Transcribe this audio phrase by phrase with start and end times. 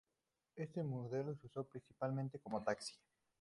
[0.55, 2.95] Este modelo se usó principalmente como taxi.